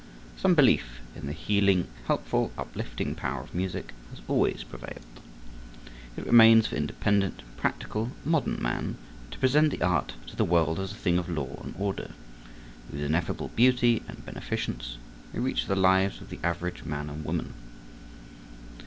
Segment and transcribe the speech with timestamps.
[0.35, 5.19] Some belief in the healing, helpful, uplifting power of music has always prevailed.
[6.17, 8.97] It remains for independent, practical, modern man
[9.29, 12.09] to present the art to the world as a thing of law and order,
[12.89, 14.97] whose ineffable beauty and beneficence
[15.33, 17.53] may reach the lives of the average man and woman.